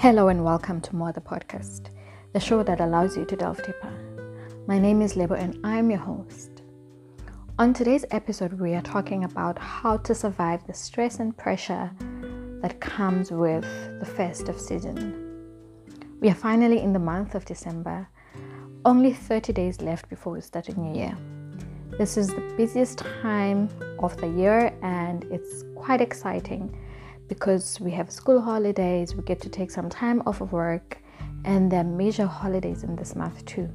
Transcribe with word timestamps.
Hello 0.00 0.28
and 0.28 0.42
welcome 0.42 0.80
to 0.80 0.96
More 0.96 1.12
the 1.12 1.20
Podcast, 1.20 1.90
the 2.32 2.40
show 2.40 2.62
that 2.62 2.80
allows 2.80 3.18
you 3.18 3.26
to 3.26 3.36
delve 3.36 3.58
deeper. 3.58 3.92
My 4.66 4.78
name 4.78 5.02
is 5.02 5.14
Lebo 5.14 5.34
and 5.34 5.60
I'm 5.62 5.90
your 5.90 5.98
host. 5.98 6.62
On 7.58 7.74
today's 7.74 8.06
episode, 8.10 8.54
we 8.54 8.72
are 8.72 8.80
talking 8.80 9.24
about 9.24 9.58
how 9.58 9.98
to 9.98 10.14
survive 10.14 10.66
the 10.66 10.72
stress 10.72 11.18
and 11.18 11.36
pressure 11.36 11.90
that 12.62 12.80
comes 12.80 13.30
with 13.30 13.64
the 14.00 14.06
festive 14.06 14.58
season. 14.58 15.44
We 16.18 16.30
are 16.30 16.34
finally 16.34 16.80
in 16.80 16.94
the 16.94 16.98
month 16.98 17.34
of 17.34 17.44
December, 17.44 18.08
only 18.86 19.12
30 19.12 19.52
days 19.52 19.82
left 19.82 20.08
before 20.08 20.32
we 20.32 20.40
start 20.40 20.70
a 20.70 20.80
new 20.80 20.98
year. 20.98 21.14
This 21.98 22.16
is 22.16 22.28
the 22.28 22.54
busiest 22.56 23.00
time 23.20 23.68
of 23.98 24.16
the 24.16 24.28
year 24.28 24.72
and 24.80 25.24
it's 25.24 25.64
quite 25.76 26.00
exciting 26.00 26.74
because 27.30 27.80
we 27.80 27.92
have 27.92 28.10
school 28.10 28.40
holidays, 28.40 29.14
we 29.14 29.22
get 29.22 29.40
to 29.40 29.48
take 29.48 29.70
some 29.70 29.88
time 29.88 30.20
off 30.26 30.40
of 30.40 30.50
work, 30.50 30.98
and 31.44 31.70
there 31.70 31.80
are 31.80 31.84
major 31.84 32.26
holidays 32.26 32.82
in 32.82 32.96
this 32.96 33.14
month 33.14 33.44
too. 33.44 33.70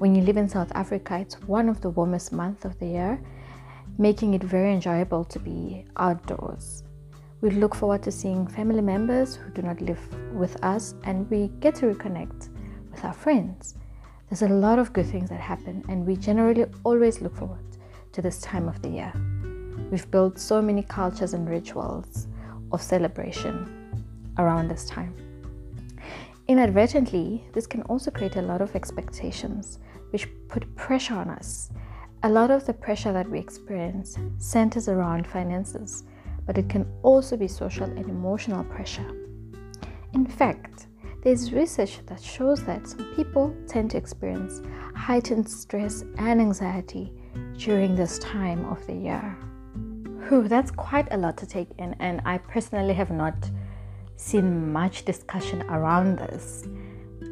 When 0.00 0.12
you 0.12 0.22
live 0.22 0.36
in 0.36 0.48
South 0.48 0.72
Africa, 0.74 1.18
it's 1.20 1.40
one 1.42 1.68
of 1.68 1.80
the 1.80 1.90
warmest 1.90 2.32
months 2.32 2.64
of 2.64 2.76
the 2.80 2.86
year, 2.86 3.22
making 3.96 4.34
it 4.34 4.42
very 4.42 4.72
enjoyable 4.72 5.24
to 5.26 5.38
be 5.38 5.84
outdoors. 5.98 6.82
We 7.42 7.50
look 7.50 7.76
forward 7.76 8.02
to 8.02 8.10
seeing 8.10 8.48
family 8.48 8.82
members 8.82 9.36
who 9.36 9.52
do 9.52 9.62
not 9.62 9.80
live 9.80 10.02
with 10.34 10.62
us, 10.64 10.96
and 11.04 11.30
we 11.30 11.52
get 11.60 11.76
to 11.76 11.86
reconnect 11.86 12.48
with 12.90 13.04
our 13.04 13.14
friends. 13.14 13.76
There's 14.28 14.42
a 14.42 14.48
lot 14.48 14.80
of 14.80 14.92
good 14.92 15.06
things 15.06 15.30
that 15.30 15.38
happen, 15.38 15.84
and 15.88 16.04
we 16.04 16.16
generally 16.16 16.64
always 16.82 17.20
look 17.20 17.36
forward 17.36 17.64
to 18.10 18.20
this 18.20 18.40
time 18.40 18.66
of 18.66 18.82
the 18.82 18.88
year. 18.88 19.12
We've 19.92 20.10
built 20.10 20.40
so 20.40 20.60
many 20.60 20.82
cultures 20.82 21.34
and 21.34 21.48
rituals 21.48 22.26
of 22.72 22.82
celebration 22.82 24.04
around 24.38 24.68
this 24.68 24.86
time. 24.86 25.14
Inadvertently, 26.46 27.44
this 27.52 27.66
can 27.66 27.82
also 27.82 28.10
create 28.10 28.36
a 28.36 28.42
lot 28.42 28.60
of 28.60 28.76
expectations, 28.76 29.78
which 30.10 30.28
put 30.48 30.74
pressure 30.76 31.14
on 31.14 31.30
us. 31.30 31.70
A 32.22 32.28
lot 32.28 32.50
of 32.50 32.66
the 32.66 32.74
pressure 32.74 33.12
that 33.12 33.30
we 33.30 33.38
experience 33.38 34.18
centers 34.38 34.88
around 34.88 35.26
finances, 35.26 36.04
but 36.46 36.58
it 36.58 36.68
can 36.68 36.86
also 37.02 37.36
be 37.36 37.48
social 37.48 37.84
and 37.84 38.08
emotional 38.08 38.64
pressure. 38.64 39.10
In 40.12 40.26
fact, 40.26 40.86
there's 41.22 41.52
research 41.52 42.00
that 42.06 42.22
shows 42.22 42.62
that 42.64 42.86
some 42.86 43.14
people 43.16 43.54
tend 43.66 43.90
to 43.92 43.96
experience 43.96 44.60
heightened 44.94 45.48
stress 45.48 46.04
and 46.18 46.40
anxiety 46.40 47.10
during 47.56 47.94
this 47.94 48.18
time 48.18 48.66
of 48.66 48.86
the 48.86 48.94
year. 48.94 49.36
Whew, 50.28 50.48
that's 50.48 50.70
quite 50.70 51.08
a 51.10 51.16
lot 51.16 51.36
to 51.38 51.46
take 51.46 51.68
in, 51.78 51.94
and 52.00 52.22
I 52.24 52.38
personally 52.38 52.94
have 52.94 53.10
not 53.10 53.34
seen 54.16 54.72
much 54.72 55.04
discussion 55.04 55.62
around 55.62 56.18
this. 56.18 56.66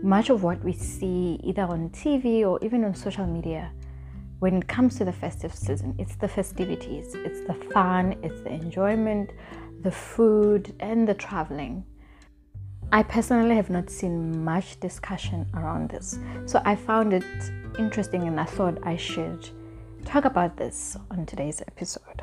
Much 0.03 0.31
of 0.31 0.43
what 0.43 0.62
we 0.62 0.73
see 0.73 1.41
either 1.43 1.63
on 1.63 1.91
TV 1.91 2.45
or 2.45 2.59
even 2.63 2.85
on 2.85 2.95
social 2.95 3.27
media 3.27 3.73
when 4.41 4.57
it 4.57 4.67
comes 4.67 4.98
to 4.98 5.05
the 5.05 5.13
festive 5.13 5.55
season, 5.55 5.95
it's 5.98 6.17
the 6.17 6.27
festivities, 6.27 7.15
it's 7.15 7.47
the 7.47 7.55
fun, 7.73 8.17
it's 8.25 8.41
the 8.41 8.51
enjoyment, 8.51 9.31
the 9.83 9.91
food, 9.93 10.75
and 10.81 11.09
the 11.09 11.15
traveling. 11.15 11.85
I 12.91 13.05
personally 13.05 13.55
have 13.55 13.70
not 13.70 13.89
seen 13.89 14.45
much 14.45 14.81
discussion 14.81 15.47
around 15.55 15.91
this, 15.91 16.19
so 16.47 16.61
I 16.65 16.75
found 16.75 17.13
it 17.13 17.25
interesting 17.79 18.27
and 18.27 18.41
I 18.41 18.45
thought 18.45 18.79
I 18.83 18.97
should 18.97 19.48
talk 20.05 20.25
about 20.25 20.57
this 20.57 20.97
on 21.11 21.25
today's 21.25 21.61
episode. 21.61 22.23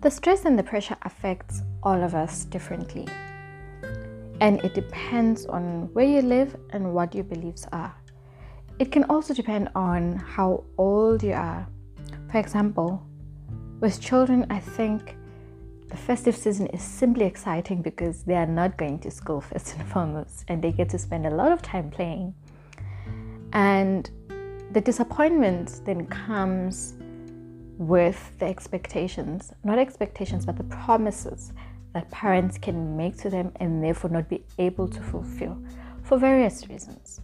The 0.00 0.10
stress 0.12 0.44
and 0.44 0.56
the 0.56 0.62
pressure 0.62 0.96
affects 1.02 1.62
all 1.82 2.04
of 2.04 2.14
us 2.14 2.44
differently. 2.44 3.08
And 4.40 4.64
it 4.64 4.72
depends 4.72 5.44
on 5.46 5.92
where 5.92 6.04
you 6.04 6.22
live 6.22 6.54
and 6.70 6.94
what 6.94 7.16
your 7.16 7.24
beliefs 7.24 7.66
are. 7.72 7.92
It 8.78 8.92
can 8.92 9.02
also 9.04 9.34
depend 9.34 9.70
on 9.74 10.14
how 10.14 10.62
old 10.78 11.24
you 11.24 11.32
are. 11.32 11.66
For 12.30 12.38
example, 12.38 13.02
with 13.80 14.00
children, 14.00 14.46
I 14.50 14.60
think 14.60 15.16
the 15.88 15.96
festive 15.96 16.36
season 16.36 16.68
is 16.68 16.80
simply 16.82 17.24
exciting 17.24 17.82
because 17.82 18.22
they 18.22 18.36
are 18.36 18.46
not 18.46 18.76
going 18.76 19.00
to 19.00 19.10
school 19.10 19.40
first 19.50 19.74
and 19.74 19.84
foremost, 19.88 20.44
and 20.46 20.62
they 20.62 20.70
get 20.70 20.88
to 20.90 20.98
spend 20.98 21.26
a 21.26 21.30
lot 21.30 21.50
of 21.50 21.60
time 21.60 21.90
playing. 21.90 22.34
And 23.52 24.08
the 24.70 24.80
disappointment 24.80 25.80
then 25.84 26.06
comes 26.06 26.94
with 27.78 28.36
the 28.38 28.46
expectations, 28.46 29.52
not 29.64 29.78
expectations, 29.78 30.44
but 30.44 30.56
the 30.56 30.64
promises 30.64 31.52
that 31.94 32.10
parents 32.10 32.58
can 32.58 32.96
make 32.96 33.16
to 33.18 33.30
them 33.30 33.52
and 33.56 33.82
therefore 33.82 34.10
not 34.10 34.28
be 34.28 34.44
able 34.58 34.88
to 34.88 35.00
fulfill 35.00 35.56
for 36.02 36.18
various 36.18 36.68
reasons. 36.68 37.20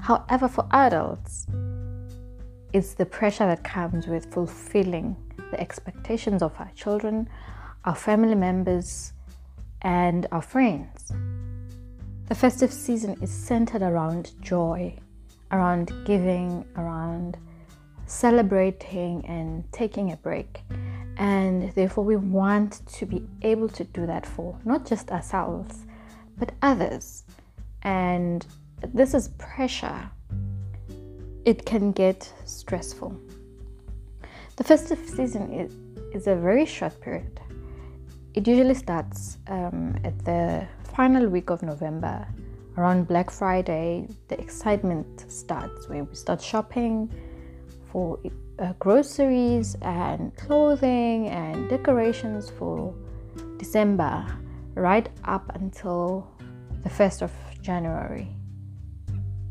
However, 0.00 0.48
for 0.48 0.66
adults, 0.72 1.46
it's 2.72 2.94
the 2.94 3.06
pressure 3.06 3.46
that 3.46 3.64
comes 3.64 4.06
with 4.06 4.32
fulfilling 4.32 5.16
the 5.50 5.60
expectations 5.60 6.42
of 6.42 6.52
our 6.58 6.70
children, 6.74 7.28
our 7.84 7.94
family 7.94 8.34
members, 8.34 9.12
and 9.82 10.26
our 10.32 10.42
friends. 10.42 11.12
The 12.26 12.34
festive 12.34 12.72
season 12.72 13.16
is 13.22 13.30
centered 13.30 13.82
around 13.82 14.32
joy, 14.42 14.96
around 15.50 15.92
giving, 16.04 16.66
around 16.76 17.38
celebrating 18.08 19.24
and 19.26 19.70
taking 19.72 20.12
a 20.12 20.16
break. 20.16 20.62
And 21.16 21.72
therefore, 21.74 22.04
we 22.04 22.16
want 22.16 22.86
to 22.94 23.06
be 23.06 23.26
able 23.42 23.68
to 23.70 23.84
do 23.84 24.06
that 24.06 24.24
for 24.24 24.58
not 24.64 24.86
just 24.86 25.10
ourselves, 25.10 25.86
but 26.38 26.52
others. 26.62 27.24
And 27.82 28.46
this 28.94 29.14
is 29.14 29.28
pressure. 29.38 30.10
It 31.44 31.66
can 31.66 31.92
get 31.92 32.32
stressful. 32.44 33.16
The 34.56 34.64
festive 34.64 34.98
season 35.08 35.52
is, 35.52 35.72
is 36.14 36.26
a 36.26 36.34
very 36.34 36.66
short 36.66 37.00
period. 37.00 37.40
It 38.34 38.46
usually 38.46 38.74
starts 38.74 39.38
um, 39.48 39.96
at 40.04 40.24
the 40.24 40.66
final 40.94 41.28
week 41.28 41.50
of 41.50 41.62
November. 41.62 42.26
Around 42.76 43.08
Black 43.08 43.30
Friday, 43.30 44.06
the 44.28 44.38
excitement 44.40 45.24
starts 45.28 45.88
where 45.88 46.04
we 46.04 46.14
start 46.14 46.40
shopping, 46.40 47.12
for 47.92 48.18
uh, 48.58 48.72
groceries 48.78 49.76
and 49.82 50.34
clothing 50.36 51.28
and 51.28 51.68
decorations 51.68 52.50
for 52.50 52.94
December 53.58 54.26
right 54.74 55.08
up 55.24 55.50
until 55.54 56.30
the 56.82 56.88
1st 56.88 57.22
of 57.22 57.32
January. 57.62 58.28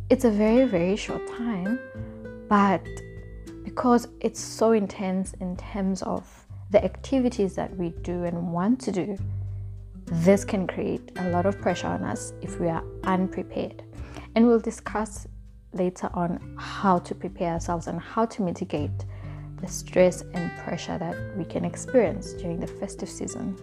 It's 0.10 0.26
a 0.26 0.32
very, 0.32 0.66
very 0.66 0.96
short 0.96 1.28
time, 1.28 1.80
but 2.48 2.86
because 3.64 4.08
it's 4.22 4.40
so 4.40 4.72
intense 4.72 5.34
in 5.42 5.58
terms 5.58 6.02
of 6.04 6.48
the 6.72 6.84
activities 6.84 7.56
that 7.56 7.76
we 7.76 7.90
do 8.02 8.24
and 8.24 8.52
want 8.52 8.80
to 8.82 8.92
do, 8.92 9.18
this 10.06 10.46
can 10.46 10.66
create 10.66 11.12
a 11.18 11.30
lot 11.30 11.46
of 11.46 11.60
pressure 11.60 11.88
on 11.88 12.04
us 12.04 12.34
if 12.42 12.60
we 12.60 12.68
are 12.70 12.84
unprepared. 13.04 13.84
And 14.36 14.48
we'll 14.48 14.60
discuss 14.60 15.28
later 15.78 16.10
on 16.14 16.56
how 16.58 17.00
to 17.00 17.16
prepare 17.16 17.54
ourselves 17.54 17.88
and 17.88 18.00
how 18.00 18.26
to 18.26 18.42
mitigate 18.42 19.06
the 19.62 19.68
stress 19.68 20.24
and 20.34 20.52
pressure 20.58 20.98
that 20.98 21.16
we 21.38 21.46
can 21.46 21.66
experience 21.66 22.34
during 22.34 22.60
the 22.60 22.68
festive 22.68 23.10
season. 23.10 23.58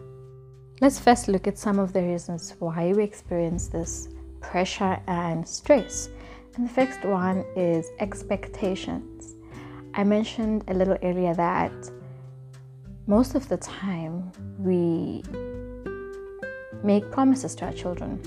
Let's 0.81 0.99
first 0.99 1.29
look 1.29 1.47
at 1.47 1.57
some 1.59 1.79
of 1.79 1.93
the 1.93 2.03
reasons 2.03 2.55
why 2.59 2.93
we 2.93 3.05
experience 3.05 3.69
this 3.69 4.09
pressure 4.41 5.01
and 5.07 5.47
stress. 5.47 6.09
And 6.57 6.69
the 6.69 6.73
first 6.73 7.05
one 7.05 7.45
is 7.57 7.91
expectations. 8.01 9.37
I 9.95 10.05
mentioned 10.05 10.65
a 10.69 10.75
little 10.75 10.99
earlier 11.03 11.35
that 11.35 11.73
most 13.07 13.35
of 13.35 13.49
the 13.49 13.57
time 13.59 14.33
we 14.59 15.23
make 16.83 17.11
promises 17.13 17.55
to 17.57 17.67
our 17.67 17.73
children 17.73 18.21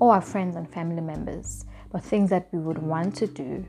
or 0.00 0.14
our 0.14 0.20
friends 0.20 0.56
and 0.56 0.68
family 0.68 1.00
members 1.00 1.64
or 1.96 2.00
things 2.00 2.28
that 2.28 2.46
we 2.52 2.58
would 2.58 2.76
want 2.76 3.16
to 3.16 3.26
do. 3.26 3.64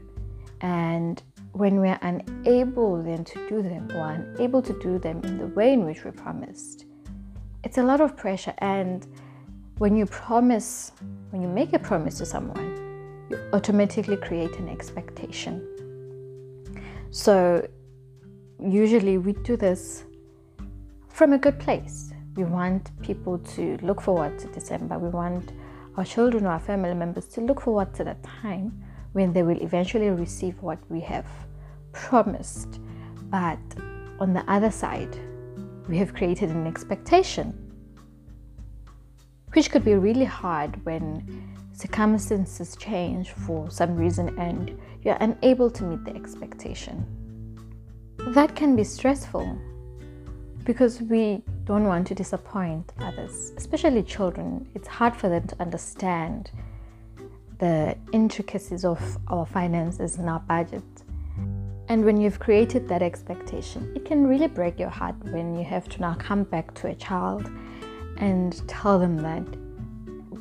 And 0.60 1.24
when 1.54 1.80
we're 1.80 2.00
unable 2.02 3.02
then 3.02 3.24
to 3.24 3.48
do 3.48 3.62
them 3.62 3.90
or 3.96 4.10
unable 4.12 4.62
to 4.62 4.78
do 4.80 5.00
them 5.00 5.22
in 5.24 5.38
the 5.38 5.48
way 5.48 5.72
in 5.72 5.86
which 5.86 6.04
we 6.04 6.12
promised, 6.12 6.86
it's 7.64 7.78
a 7.78 7.84
lot 7.84 8.02
of 8.02 8.18
pressure. 8.18 8.54
And 8.58 9.08
when 9.78 9.96
you 9.96 10.06
promise, 10.06 10.92
when 11.30 11.42
you 11.42 11.48
make 11.48 11.72
a 11.72 11.80
promise 11.80 12.18
to 12.18 12.26
someone, 12.26 12.68
you 13.30 13.40
automatically 13.54 14.18
create 14.18 14.58
an 14.60 14.68
expectation. 14.68 15.56
So 17.12 17.66
usually 18.62 19.18
we 19.20 19.34
do 19.34 19.56
this 19.56 20.04
from 21.08 21.32
a 21.32 21.38
good 21.38 21.60
place. 21.60 22.12
We 22.36 22.44
want 22.44 22.92
people 23.02 23.40
to 23.56 23.78
look 23.82 24.02
forward 24.02 24.38
to 24.40 24.48
December. 24.48 25.00
We 25.00 25.10
want 25.10 25.54
our 25.98 26.06
children 26.06 26.46
or 26.46 26.50
our 26.50 26.60
family 26.60 26.94
members 26.94 27.26
to 27.28 27.42
look 27.42 27.62
forward 27.62 27.94
to 27.96 28.04
that 28.04 28.24
time 28.24 28.72
when 29.14 29.34
they 29.34 29.44
will 29.44 29.62
eventually 29.62 30.10
receive 30.10 30.62
what 30.62 30.78
we 30.90 31.00
have 31.02 31.26
promised. 31.92 32.80
But 33.32 33.60
on 34.20 34.34
the 34.34 34.44
other 34.48 34.72
side, 34.72 35.18
we 35.90 35.98
have 35.98 36.14
created 36.14 36.50
an 36.52 36.68
expectation. 36.68 37.54
which 39.54 39.72
could 39.72 39.84
be 39.84 39.96
really 39.96 40.26
hard 40.26 40.86
when 40.86 41.26
circumstances 41.74 42.76
change 42.76 43.32
for 43.32 43.70
some 43.72 43.96
reason 43.96 44.38
and 44.38 44.78
you're 45.04 45.18
unable 45.20 45.70
to 45.72 45.84
meet 45.84 46.04
the 46.06 46.16
expectation. 46.16 47.06
That 48.36 48.56
can 48.56 48.76
be 48.76 48.84
stressful 48.84 49.58
because 50.68 51.02
we 51.02 51.42
don't 51.64 51.86
want 51.86 52.06
to 52.06 52.14
disappoint 52.14 52.92
others, 53.00 53.54
especially 53.56 54.04
children. 54.04 54.68
It's 54.76 54.90
hard 54.90 55.16
for 55.16 55.30
them 55.30 55.48
to 55.48 55.62
understand 55.62 56.52
the 57.60 57.96
intricacies 58.12 58.84
of 58.84 59.00
our 59.30 59.46
finances 59.46 60.18
and 60.18 60.30
our 60.30 60.42
budget. 60.42 60.84
And 61.88 62.04
when 62.04 62.20
you've 62.20 62.40
created 62.40 62.90
that 62.90 63.02
expectation, 63.02 63.94
it 63.96 64.04
can 64.04 64.28
really 64.28 64.48
break 64.48 64.78
your 64.78 64.90
heart 64.90 65.16
when 65.32 65.58
you 65.58 65.64
have 65.64 65.88
to 65.88 66.02
now 66.02 66.16
come 66.16 66.44
back 66.44 66.74
to 66.76 66.88
a 66.88 66.96
child 66.96 67.50
and 68.18 68.62
tell 68.68 69.00
them 69.00 69.16
that 69.20 69.48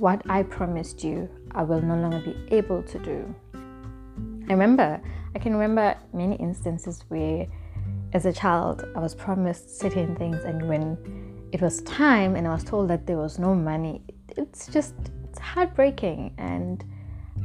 what 0.00 0.22
I 0.28 0.42
promised 0.42 1.04
you, 1.04 1.28
I 1.52 1.62
will 1.62 1.80
no 1.80 1.94
longer 1.94 2.18
be 2.18 2.36
able 2.52 2.82
to 2.82 2.98
do. 2.98 3.32
I 4.48 4.52
remember, 4.52 5.00
I 5.36 5.38
can 5.38 5.54
remember 5.54 5.96
many 6.12 6.34
instances 6.34 7.04
where, 7.10 7.46
as 8.16 8.24
a 8.24 8.32
child, 8.32 8.82
I 8.96 9.00
was 9.00 9.14
promised 9.14 9.78
certain 9.78 10.16
things, 10.16 10.42
and 10.42 10.66
when 10.66 10.96
it 11.52 11.60
was 11.60 11.82
time 11.82 12.34
and 12.34 12.48
I 12.48 12.54
was 12.54 12.64
told 12.64 12.88
that 12.88 13.06
there 13.06 13.18
was 13.18 13.38
no 13.38 13.54
money, 13.54 14.00
it's 14.30 14.68
just 14.68 14.94
it's 15.24 15.38
heartbreaking 15.38 16.32
and 16.38 16.82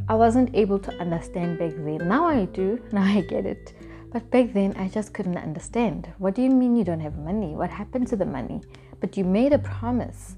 I 0.07 0.15
wasn't 0.15 0.55
able 0.55 0.79
to 0.79 0.91
understand 0.93 1.59
back 1.59 1.73
then. 1.75 2.07
Now 2.07 2.25
I 2.25 2.45
do, 2.45 2.81
now 2.93 3.03
I 3.03 3.19
get 3.19 3.45
it. 3.45 3.73
But 4.13 4.31
back 4.31 4.53
then, 4.53 4.73
I 4.77 4.87
just 4.87 5.13
couldn't 5.13 5.37
understand. 5.37 6.07
What 6.19 6.35
do 6.35 6.41
you 6.41 6.49
mean 6.49 6.77
you 6.77 6.85
don't 6.85 7.01
have 7.01 7.17
money? 7.17 7.53
What 7.53 7.69
happened 7.69 8.07
to 8.07 8.15
the 8.15 8.25
money? 8.25 8.61
But 9.01 9.17
you 9.17 9.25
made 9.25 9.51
a 9.51 9.59
promise. 9.59 10.37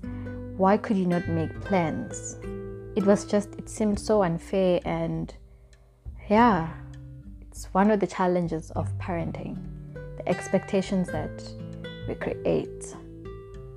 Why 0.58 0.78
could 0.78 0.98
you 0.98 1.06
not 1.06 1.28
make 1.28 1.62
plans? 1.62 2.38
It 2.96 3.06
was 3.06 3.26
just, 3.26 3.50
it 3.60 3.70
seemed 3.70 4.00
so 4.00 4.24
unfair. 4.24 4.80
And 4.84 5.32
yeah, 6.28 6.70
it's 7.42 7.66
one 7.66 7.92
of 7.92 8.00
the 8.00 8.08
challenges 8.08 8.72
of 8.72 8.92
parenting 8.98 9.73
expectations 10.28 11.08
that 11.10 11.44
we 12.08 12.16
create. 12.16 12.96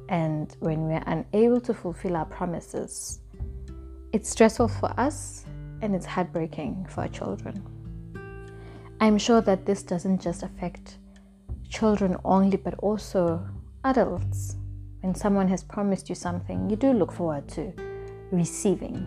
And 0.09 0.55
when 0.61 0.87
we're 0.87 1.03
unable 1.07 1.61
to 1.63 1.75
fulfill 1.75 2.17
our 2.17 2.27
promises, 2.27 3.21
it's 4.13 4.31
stressful 4.31 4.69
for 4.69 4.93
us 4.99 5.45
and 5.83 5.95
it's 5.95 6.07
heartbreaking 6.07 6.87
for 6.89 7.03
our 7.03 7.09
children. 7.09 7.63
I'm 9.01 9.19
sure 9.19 9.41
that 9.43 9.67
this 9.67 9.83
doesn't 9.83 10.23
just 10.23 10.43
affect 10.43 10.99
children 11.69 12.17
only, 12.25 12.57
but 12.57 12.75
also 12.79 13.47
adults. 13.85 14.57
When 15.01 15.15
someone 15.15 15.49
has 15.49 15.63
promised 15.63 16.09
you 16.09 16.15
something, 16.15 16.71
you 16.71 16.77
do 16.77 16.93
look 16.93 17.13
forward 17.13 17.47
to 17.49 17.73
receiving. 18.33 19.07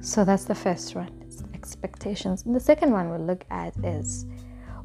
So 0.00 0.24
that's 0.24 0.44
the 0.44 0.54
first 0.54 0.94
one, 0.94 1.10
it's 1.20 1.44
expectations. 1.52 2.44
And 2.46 2.54
the 2.54 2.60
second 2.60 2.90
one 2.90 3.10
we'll 3.10 3.20
look 3.20 3.44
at 3.50 3.76
is 3.84 4.24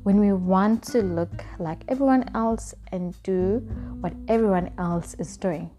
when 0.03 0.19
we 0.19 0.33
want 0.33 0.83
to 0.83 1.01
look 1.01 1.43
like 1.59 1.83
everyone 1.87 2.29
else 2.33 2.73
and 2.91 3.21
do 3.23 3.59
what 3.99 4.13
everyone 4.27 4.71
else 4.79 5.13
is 5.19 5.37
doing, 5.37 5.69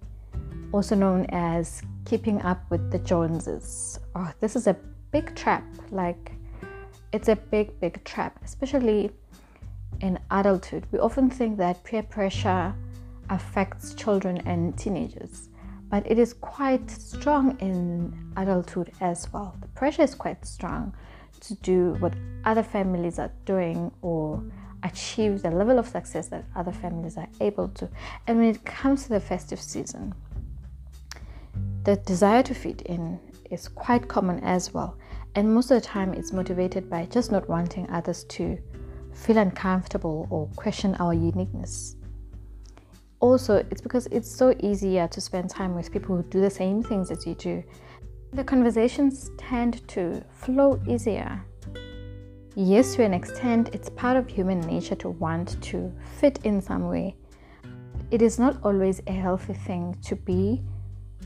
also 0.72 0.94
known 0.94 1.26
as 1.30 1.82
keeping 2.04 2.40
up 2.42 2.58
with 2.70 2.90
the 2.92 2.98
Joneses. 3.00 3.98
Oh, 4.14 4.30
this 4.40 4.54
is 4.54 4.66
a 4.68 4.76
big 5.10 5.34
trap. 5.34 5.64
Like, 5.90 6.32
it's 7.12 7.28
a 7.28 7.36
big, 7.36 7.78
big 7.80 8.02
trap, 8.04 8.38
especially 8.44 9.10
in 10.00 10.18
adulthood. 10.30 10.86
We 10.92 11.00
often 11.00 11.28
think 11.28 11.58
that 11.58 11.82
peer 11.84 12.02
pressure 12.02 12.74
affects 13.28 13.94
children 13.94 14.38
and 14.46 14.76
teenagers, 14.78 15.48
but 15.90 16.08
it 16.10 16.18
is 16.18 16.32
quite 16.32 16.88
strong 16.90 17.58
in 17.60 18.32
adulthood 18.36 18.92
as 19.00 19.32
well. 19.32 19.56
The 19.60 19.68
pressure 19.68 20.02
is 20.02 20.14
quite 20.14 20.46
strong 20.46 20.94
to 21.42 21.54
do 21.56 21.94
what 21.98 22.14
other 22.44 22.62
families 22.62 23.18
are 23.18 23.32
doing 23.44 23.92
or 24.00 24.42
achieve 24.82 25.42
the 25.42 25.50
level 25.50 25.78
of 25.78 25.86
success 25.86 26.28
that 26.28 26.44
other 26.56 26.72
families 26.72 27.16
are 27.16 27.28
able 27.40 27.68
to. 27.68 27.88
And 28.26 28.38
when 28.38 28.48
it 28.48 28.64
comes 28.64 29.04
to 29.04 29.10
the 29.10 29.20
festive 29.20 29.60
season, 29.60 30.14
the 31.84 31.96
desire 31.96 32.42
to 32.44 32.54
fit 32.54 32.82
in 32.82 33.18
is 33.50 33.68
quite 33.68 34.08
common 34.08 34.42
as 34.44 34.72
well. 34.72 34.96
And 35.34 35.52
most 35.52 35.70
of 35.70 35.80
the 35.80 35.86
time, 35.86 36.14
it's 36.14 36.32
motivated 36.32 36.90
by 36.90 37.06
just 37.06 37.32
not 37.32 37.48
wanting 37.48 37.88
others 37.90 38.24
to 38.24 38.58
feel 39.12 39.38
uncomfortable 39.38 40.26
or 40.30 40.48
question 40.56 40.94
our 40.96 41.14
uniqueness. 41.14 41.96
Also, 43.20 43.64
it's 43.70 43.80
because 43.80 44.06
it's 44.06 44.30
so 44.30 44.54
easier 44.60 45.06
to 45.08 45.20
spend 45.20 45.48
time 45.48 45.74
with 45.74 45.92
people 45.92 46.16
who 46.16 46.22
do 46.24 46.40
the 46.40 46.50
same 46.50 46.82
things 46.82 47.10
as 47.10 47.26
you 47.26 47.34
do. 47.36 47.62
The 48.34 48.44
conversations 48.44 49.30
tend 49.36 49.86
to 49.88 50.24
flow 50.30 50.80
easier. 50.88 51.44
Yes, 52.54 52.94
to 52.94 53.04
an 53.04 53.12
extent, 53.12 53.68
it's 53.74 53.90
part 53.90 54.16
of 54.16 54.26
human 54.26 54.60
nature 54.60 54.94
to 54.96 55.10
want 55.10 55.60
to 55.64 55.92
fit 56.18 56.38
in 56.42 56.62
some 56.62 56.88
way. 56.88 57.14
It 58.10 58.22
is 58.22 58.38
not 58.38 58.56
always 58.64 59.02
a 59.06 59.12
healthy 59.12 59.52
thing 59.52 59.98
to 60.04 60.16
be 60.16 60.62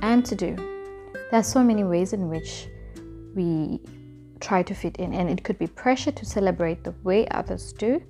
and 0.03 0.27
to 0.27 0.35
do. 0.35 0.57
There 0.57 1.39
are 1.39 1.45
so 1.45 1.63
many 1.63 1.85
ways 1.85 2.13
in 2.13 2.29
which 2.29 2.67
we 3.37 3.81
try 4.41 4.65
to 4.65 4.75
fit 4.75 4.97
in, 4.97 5.15
and 5.15 5.31
it 5.31 5.45
could 5.45 5.61
be 5.61 5.69
pressure 5.69 6.11
to 6.11 6.25
celebrate 6.25 6.83
the 6.83 6.95
way 7.05 7.29
others 7.29 7.73
do. 7.73 8.03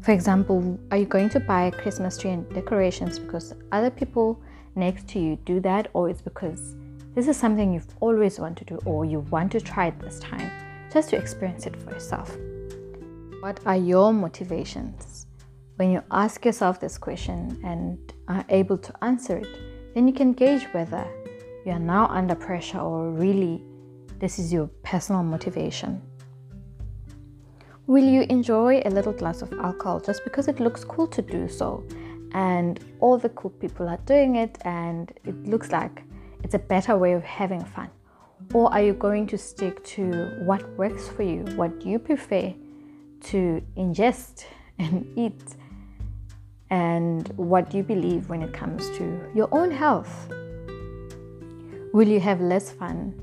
For 0.00 0.12
example, 0.12 0.78
are 0.90 0.96
you 0.96 1.04
going 1.04 1.28
to 1.28 1.40
buy 1.40 1.66
a 1.66 1.72
Christmas 1.72 2.16
tree 2.16 2.30
and 2.30 2.48
decorations 2.54 3.18
because 3.18 3.52
other 3.70 3.90
people 3.90 4.40
next 4.76 5.08
to 5.08 5.20
you 5.20 5.36
do 5.44 5.60
that, 5.60 5.88
or 5.92 6.08
it's 6.08 6.22
because 6.22 6.76
this 7.14 7.26
is 7.26 7.36
something 7.36 7.72
you've 7.72 7.94
always 8.00 8.38
wanted 8.38 8.68
to 8.68 8.74
do, 8.74 8.80
or 8.84 9.04
you 9.04 9.20
want 9.30 9.52
to 9.52 9.60
try 9.60 9.86
it 9.86 9.98
this 9.98 10.20
time 10.20 10.50
just 10.92 11.10
to 11.10 11.16
experience 11.16 11.66
it 11.66 11.76
for 11.76 11.92
yourself? 11.92 12.36
What 13.40 13.60
are 13.66 13.76
your 13.76 14.12
motivations? 14.12 15.26
When 15.76 15.90
you 15.90 16.02
ask 16.10 16.44
yourself 16.44 16.78
this 16.78 16.98
question 16.98 17.58
and 17.64 17.98
are 18.28 18.44
able 18.48 18.78
to 18.78 19.04
answer 19.04 19.38
it, 19.38 19.48
then 19.94 20.06
you 20.06 20.14
can 20.14 20.32
gauge 20.32 20.64
whether 20.72 21.06
you 21.66 21.72
are 21.72 21.78
now 21.78 22.06
under 22.08 22.34
pressure 22.34 22.78
or 22.78 23.10
really 23.10 23.62
this 24.18 24.38
is 24.38 24.52
your 24.52 24.66
personal 24.82 25.22
motivation. 25.22 26.02
Will 27.86 28.04
you 28.04 28.26
enjoy 28.28 28.82
a 28.84 28.90
little 28.90 29.12
glass 29.12 29.42
of 29.42 29.52
alcohol 29.54 29.98
just 29.98 30.22
because 30.22 30.46
it 30.46 30.60
looks 30.60 30.84
cool 30.84 31.08
to 31.08 31.22
do 31.22 31.48
so? 31.48 31.82
And 32.32 32.78
all 33.00 33.18
the 33.18 33.30
cool 33.30 33.50
people 33.50 33.88
are 33.88 33.98
doing 34.06 34.36
it, 34.36 34.58
and 34.64 35.10
it 35.24 35.34
looks 35.48 35.72
like 35.72 36.04
it's 36.50 36.56
a 36.56 36.58
better 36.58 36.98
way 36.98 37.12
of 37.12 37.22
having 37.22 37.64
fun? 37.64 37.88
Or 38.52 38.72
are 38.72 38.82
you 38.82 38.92
going 38.94 39.28
to 39.28 39.38
stick 39.38 39.84
to 39.94 40.34
what 40.42 40.68
works 40.76 41.06
for 41.06 41.22
you, 41.22 41.42
what 41.54 41.86
you 41.86 42.00
prefer 42.00 42.52
to 43.26 43.62
ingest 43.76 44.46
and 44.80 45.06
eat, 45.16 45.54
and 46.68 47.28
what 47.36 47.72
you 47.72 47.84
believe 47.84 48.28
when 48.28 48.42
it 48.42 48.52
comes 48.52 48.90
to 48.98 49.30
your 49.32 49.48
own 49.52 49.70
health? 49.70 50.28
Will 51.92 52.08
you 52.08 52.18
have 52.18 52.40
less 52.40 52.72
fun 52.72 53.14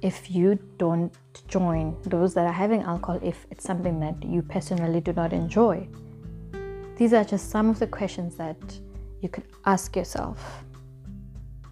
if 0.00 0.30
you 0.30 0.58
don't 0.78 1.12
join 1.48 1.94
those 2.04 2.32
that 2.32 2.46
are 2.46 2.58
having 2.64 2.80
alcohol 2.80 3.20
if 3.22 3.46
it's 3.50 3.64
something 3.64 4.00
that 4.00 4.24
you 4.24 4.40
personally 4.40 5.02
do 5.02 5.12
not 5.12 5.34
enjoy? 5.34 5.86
These 6.96 7.12
are 7.12 7.24
just 7.24 7.50
some 7.50 7.68
of 7.68 7.78
the 7.78 7.86
questions 7.86 8.36
that 8.36 8.56
you 9.20 9.28
could 9.28 9.44
ask 9.66 9.94
yourself. 9.94 10.64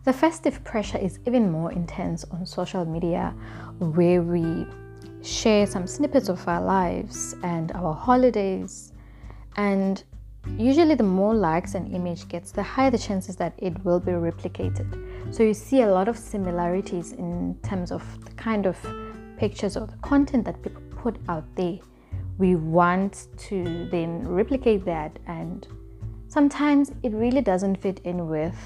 The 0.04 0.12
festive 0.12 0.64
pressure 0.64 0.98
is 0.98 1.20
even 1.28 1.52
more 1.52 1.70
intense 1.70 2.24
on 2.32 2.44
social 2.44 2.84
media, 2.84 3.32
where 3.78 4.20
we 4.20 4.66
share 5.22 5.64
some 5.64 5.86
snippets 5.86 6.28
of 6.28 6.46
our 6.48 6.60
lives 6.60 7.36
and 7.44 7.70
our 7.70 7.94
holidays. 7.94 8.92
And 9.56 10.02
usually, 10.58 10.96
the 10.96 11.04
more 11.04 11.34
likes 11.34 11.76
an 11.76 11.86
image 11.94 12.26
gets, 12.26 12.50
the 12.50 12.64
higher 12.64 12.90
the 12.90 12.98
chances 12.98 13.36
that 13.36 13.54
it 13.58 13.84
will 13.84 14.00
be 14.00 14.10
replicated. 14.10 15.32
So 15.32 15.44
you 15.44 15.54
see 15.54 15.82
a 15.82 15.88
lot 15.88 16.08
of 16.08 16.18
similarities 16.18 17.12
in 17.12 17.56
terms 17.62 17.92
of 17.92 18.02
the 18.24 18.32
kind 18.32 18.66
of 18.66 18.76
pictures 19.36 19.76
or 19.76 19.86
the 19.86 19.96
content 19.98 20.44
that 20.46 20.60
people 20.62 20.82
put 20.96 21.16
out 21.28 21.44
there. 21.54 21.78
We 22.38 22.56
want 22.56 23.28
to 23.36 23.88
then 23.92 24.26
replicate 24.26 24.84
that, 24.86 25.16
and 25.28 25.64
sometimes 26.26 26.90
it 27.04 27.12
really 27.12 27.40
doesn't 27.40 27.76
fit 27.76 28.00
in 28.02 28.26
with 28.26 28.56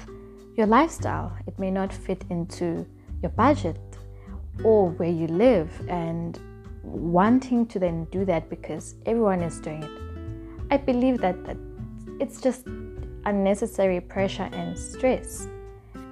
your 0.57 0.67
lifestyle. 0.67 1.31
It 1.45 1.57
may 1.59 1.71
not 1.71 1.93
fit 1.93 2.25
into 2.29 2.85
your 3.21 3.31
budget 3.31 3.79
or 4.63 4.89
where 4.89 5.09
you 5.09 5.27
live, 5.27 5.69
and 5.87 6.39
wanting 6.81 7.67
to 7.67 7.79
then 7.79 8.05
do 8.05 8.25
that 8.25 8.49
because 8.49 8.95
everyone 9.05 9.41
is 9.41 9.59
doing 9.59 9.83
it. 9.83 9.91
I 10.71 10.77
believe 10.77 11.19
that, 11.19 11.45
that 11.45 11.57
it's 12.19 12.41
just 12.41 12.65
unnecessary 13.25 14.01
pressure 14.01 14.49
and 14.51 14.77
stress. 14.77 15.47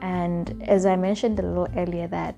And 0.01 0.61
as 0.67 0.85
I 0.85 0.95
mentioned 0.95 1.39
a 1.39 1.41
little 1.41 1.67
earlier, 1.75 2.07
that 2.07 2.35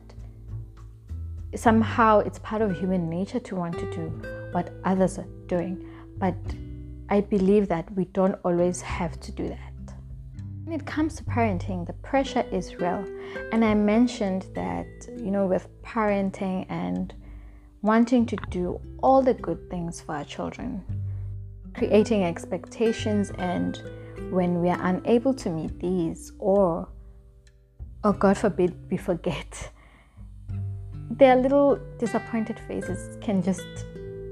somehow 1.55 2.19
it's 2.19 2.39
part 2.39 2.61
of 2.61 2.77
human 2.79 3.09
nature 3.09 3.39
to 3.39 3.55
want 3.55 3.77
to 3.79 3.91
do 3.91 4.07
what 4.51 4.71
others 4.85 5.17
are 5.17 5.27
doing. 5.47 5.85
But 6.17 6.37
I 7.09 7.21
believe 7.21 7.67
that 7.67 7.91
we 7.95 8.05
don't 8.05 8.35
always 8.45 8.81
have 8.81 9.19
to 9.21 9.31
do 9.31 9.49
that. 9.49 9.73
When 10.67 10.77
it 10.77 10.85
comes 10.85 11.15
to 11.15 11.23
parenting, 11.23 11.87
the 11.87 11.93
pressure 11.93 12.43
is 12.51 12.75
real. 12.75 13.05
And 13.53 13.63
I 13.63 13.73
mentioned 13.73 14.47
that, 14.53 14.85
you 15.15 15.31
know, 15.31 15.45
with 15.45 15.65
parenting 15.81 16.65
and 16.67 17.13
wanting 17.81 18.25
to 18.25 18.35
do 18.49 18.81
all 19.01 19.21
the 19.21 19.33
good 19.33 19.69
things 19.69 20.01
for 20.01 20.15
our 20.15 20.25
children, 20.25 20.83
creating 21.73 22.25
expectations, 22.25 23.31
and 23.37 23.81
when 24.29 24.59
we 24.59 24.67
are 24.67 24.85
unable 24.85 25.33
to 25.35 25.49
meet 25.49 25.79
these, 25.79 26.33
or, 26.37 26.89
or 28.03 28.11
God 28.11 28.37
forbid, 28.37 28.75
we 28.91 28.97
forget, 28.97 29.71
their 31.11 31.37
little 31.37 31.79
disappointed 31.97 32.59
faces 32.67 33.17
can 33.21 33.41
just 33.41 33.85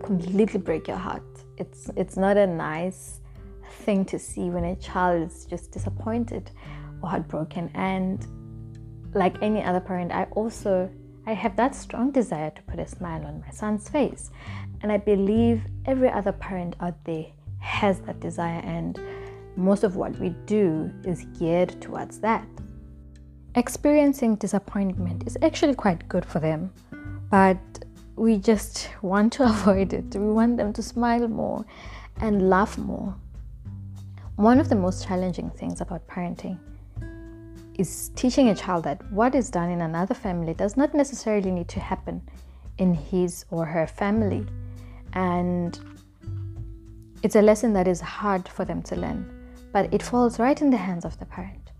completely 0.04 0.60
break 0.60 0.90
your 0.90 0.98
heart. 0.98 1.24
It's 1.58 1.90
it's 1.96 2.18
not 2.18 2.36
a 2.36 2.46
nice 2.46 3.22
thing 3.76 4.06
to 4.06 4.20
see 4.20 4.50
when 4.50 4.64
a 4.64 4.76
child 4.76 5.32
is 5.32 5.46
just 5.46 5.72
disappointed 5.72 6.52
or 7.02 7.10
heartbroken. 7.10 7.70
And 7.74 8.26
like 9.16 9.42
any 9.42 9.64
other 9.64 9.80
parent 9.80 10.12
i 10.12 10.26
also 10.32 10.90
i 11.26 11.34
have 11.34 11.56
that 11.56 11.74
strong 11.74 12.12
desire 12.12 12.52
to 12.52 12.62
put 12.64 12.80
a 12.80 12.86
smile 12.88 13.26
on 13.26 13.42
my 13.42 13.50
son's 13.50 13.90
face. 13.90 14.30
And 14.82 14.92
i 14.92 14.98
believe 14.98 15.64
every 15.86 16.10
other 16.10 16.32
parent 16.32 16.76
out 16.80 17.04
there 17.06 17.26
has 17.60 18.00
that 18.02 18.20
desire. 18.20 18.62
And 18.64 19.00
most 19.56 19.84
of 19.84 19.96
what 19.96 20.18
we 20.20 20.30
do 20.46 20.92
is 21.04 21.26
geared 21.40 21.82
towards 21.82 22.20
that. 22.20 22.48
Experiencing 23.56 24.36
disappointment 24.36 25.26
is 25.26 25.38
actually 25.42 25.76
quite 25.76 26.08
good 26.10 26.26
for 26.26 26.40
them. 26.40 26.72
But 27.32 27.58
we 28.16 28.38
just 28.38 28.90
want 29.02 29.34
to 29.34 29.44
avoid 29.54 29.94
it. 29.94 30.14
We 30.14 30.32
want 30.32 30.58
them 30.58 30.74
to 30.74 30.84
smile 30.84 31.28
more 31.28 31.66
and 32.18 32.50
laugh 32.50 32.78
more 32.78 33.16
one 34.36 34.60
of 34.60 34.68
the 34.68 34.76
most 34.76 35.08
challenging 35.08 35.50
things 35.50 35.80
about 35.80 36.06
parenting 36.08 36.60
is 37.78 38.10
teaching 38.16 38.50
a 38.50 38.56
child 38.56 38.84
that 38.84 39.02
what 39.12 39.34
is 39.34 39.50
done 39.50 39.70
in 39.70 39.82
another 39.82 40.14
family 40.14 40.54
does 40.54 40.76
not 40.76 40.94
necessarily 40.94 41.52
need 41.52 41.70
to 41.70 41.80
happen 41.80 42.22
in 42.78 42.94
his 42.94 43.46
or 43.50 43.66
her 43.66 43.88
family. 43.88 44.46
And 45.14 45.80
it's 47.24 47.38
a 47.38 47.42
lesson 47.42 47.72
that 47.74 47.88
is 47.88 48.02
hard 48.02 48.48
for 48.50 48.66
them 48.66 48.82
to 48.84 48.98
learn, 48.98 49.54
but 49.72 49.94
it 49.94 50.04
falls 50.04 50.38
right 50.38 50.62
in 50.62 50.70
the 50.70 50.78
hands 50.78 51.06
of 51.06 51.18
the 51.18 51.26
parent. 51.26 51.72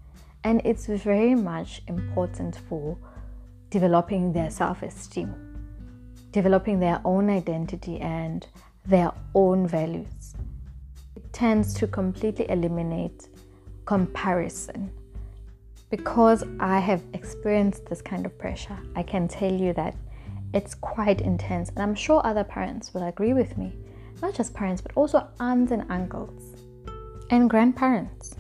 And 0.46 0.62
it's 0.64 0.86
very 0.86 1.36
much 1.36 1.82
important 1.88 2.56
for 2.70 2.98
developing 3.70 4.32
their 4.32 4.50
self 4.50 4.82
esteem, 4.82 5.34
developing 6.32 6.80
their 6.80 7.02
own 7.04 7.30
identity 7.30 8.00
and 8.00 8.48
their 8.86 9.12
own 9.34 9.68
values 9.68 10.36
tends 11.36 11.74
to 11.74 11.86
completely 11.86 12.50
eliminate 12.50 13.28
comparison. 13.84 14.90
Because 15.90 16.46
I 16.62 16.80
have 16.80 17.04
experienced 17.12 17.86
this 17.88 18.02
kind 18.02 18.26
of 18.26 18.40
pressure, 18.40 18.78
I 18.96 19.04
can 19.04 19.28
tell 19.28 19.52
you 19.52 19.74
that 19.74 19.96
it's 20.54 20.76
quite 20.76 21.20
intense, 21.20 21.70
and 21.70 21.80
I'm 21.80 21.94
sure 21.94 22.26
other 22.26 22.46
parents 22.46 22.94
will 22.94 23.04
agree 23.04 23.34
with 23.34 23.58
me. 23.58 23.76
Not 24.22 24.34
just 24.34 24.54
parents, 24.54 24.82
but 24.82 24.94
also 24.96 25.28
aunts 25.42 25.74
and 25.74 25.86
uncles 25.92 26.56
and 27.30 27.50
grandparents. 27.50 28.36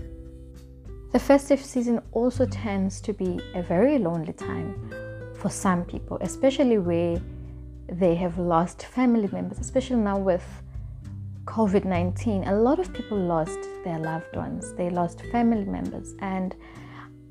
The 1.12 1.20
festive 1.20 1.60
season 1.60 2.02
also 2.14 2.46
tends 2.46 3.02
to 3.02 3.12
be 3.12 3.42
a 3.56 3.62
very 3.62 4.00
lonely 4.00 4.32
time 4.32 4.90
for 5.36 5.50
some 5.50 5.84
people, 5.84 6.18
especially 6.22 6.78
where 6.78 7.22
they 7.90 8.16
have 8.16 8.38
lost 8.38 8.86
family 8.86 9.28
members, 9.34 9.60
especially 9.60 9.98
now 9.98 10.18
with 10.18 10.46
COVID 11.46 11.86
19, 11.86 12.44
a 12.46 12.56
lot 12.56 12.80
of 12.80 12.92
people 12.94 13.18
lost 13.18 13.60
their 13.84 14.00
loved 14.00 14.36
ones, 14.36 14.74
they 14.74 14.90
lost 14.90 15.22
family 15.32 15.66
members, 15.66 16.16
and 16.20 16.56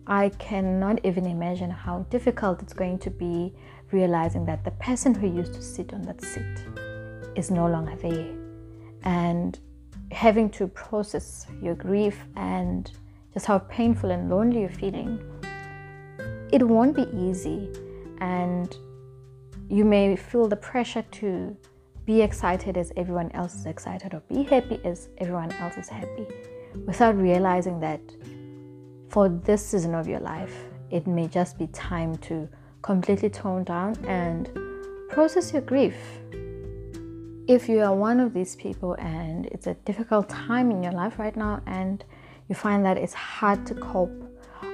I 0.06 0.28
cannot 0.38 1.04
even 1.04 1.26
imagine 1.26 1.70
how 1.70 2.00
difficult 2.10 2.62
it's 2.62 2.72
going 2.72 2.98
to 3.00 3.10
be 3.10 3.52
realizing 3.90 4.44
that 4.46 4.64
the 4.64 4.70
person 4.72 5.14
who 5.14 5.26
used 5.26 5.54
to 5.54 5.62
sit 5.62 5.92
on 5.92 6.02
that 6.02 6.22
seat 6.22 6.64
is 7.34 7.50
no 7.50 7.66
longer 7.66 7.96
there. 7.96 8.34
And 9.02 9.58
having 10.12 10.48
to 10.50 10.68
process 10.68 11.46
your 11.60 11.74
grief 11.74 12.18
and 12.36 12.90
just 13.32 13.46
how 13.46 13.58
painful 13.58 14.10
and 14.10 14.30
lonely 14.30 14.60
you're 14.60 14.68
feeling. 14.68 15.18
It 16.52 16.62
won't 16.62 16.94
be 16.94 17.08
easy, 17.12 17.68
and 18.18 18.76
you 19.68 19.84
may 19.84 20.14
feel 20.14 20.48
the 20.48 20.56
pressure 20.56 21.02
to 21.02 21.56
be 22.06 22.20
excited 22.20 22.76
as 22.76 22.92
everyone 22.96 23.30
else 23.32 23.54
is 23.54 23.66
excited 23.66 24.14
or 24.14 24.20
be 24.28 24.42
happy 24.42 24.80
as 24.84 25.08
everyone 25.18 25.50
else 25.52 25.76
is 25.76 25.88
happy 25.88 26.26
without 26.86 27.16
realizing 27.16 27.80
that 27.80 28.00
for 29.08 29.28
this 29.28 29.64
season 29.64 29.94
of 29.94 30.08
your 30.08 30.20
life, 30.20 30.64
it 30.90 31.06
may 31.06 31.28
just 31.28 31.58
be 31.58 31.66
time 31.68 32.16
to 32.18 32.48
completely 32.82 33.30
tone 33.30 33.64
down 33.64 33.96
and 34.06 34.50
process 35.08 35.52
your 35.52 35.62
grief. 35.62 35.96
If 37.46 37.68
you 37.68 37.80
are 37.80 37.94
one 37.94 38.20
of 38.20 38.34
these 38.34 38.56
people 38.56 38.94
and 38.94 39.46
it's 39.46 39.66
a 39.66 39.74
difficult 39.84 40.28
time 40.28 40.70
in 40.70 40.82
your 40.82 40.92
life 40.92 41.18
right 41.18 41.36
now 41.36 41.62
and 41.66 42.04
you 42.48 42.54
find 42.54 42.84
that 42.84 42.98
it's 42.98 43.14
hard 43.14 43.66
to 43.66 43.74
cope, 43.74 44.24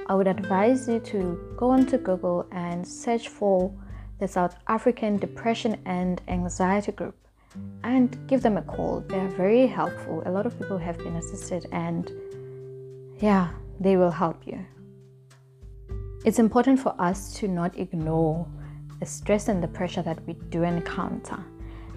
I 0.07 0.15
would 0.15 0.27
advise 0.27 0.87
you 0.87 0.99
to 0.99 1.55
go 1.57 1.69
onto 1.69 1.97
Google 1.97 2.47
and 2.51 2.85
search 2.85 3.27
for 3.29 3.71
the 4.21 4.27
South 4.27 4.55
African 4.67 5.17
Depression 5.17 5.81
and 5.85 6.21
Anxiety 6.27 6.91
Group 6.91 7.15
and 7.83 8.15
give 8.27 8.43
them 8.43 8.55
a 8.55 8.61
call. 8.61 9.03
They 9.07 9.19
are 9.19 9.27
very 9.29 9.65
helpful. 9.65 10.21
A 10.27 10.31
lot 10.31 10.45
of 10.45 10.57
people 10.59 10.77
have 10.77 10.99
been 10.99 11.15
assisted, 11.15 11.65
and 11.71 12.09
yeah, 13.17 13.49
they 13.79 13.97
will 13.97 14.11
help 14.11 14.45
you. 14.45 14.63
It's 16.23 16.37
important 16.37 16.79
for 16.79 16.93
us 16.99 17.33
to 17.39 17.47
not 17.47 17.79
ignore 17.79 18.47
the 18.99 19.07
stress 19.07 19.47
and 19.47 19.61
the 19.61 19.67
pressure 19.67 20.03
that 20.03 20.23
we 20.27 20.33
do 20.49 20.61
encounter. 20.61 21.43